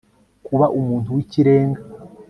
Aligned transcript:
kuba 0.45 0.65
umuntu 0.79 1.09
w'ikirenga 1.15 1.81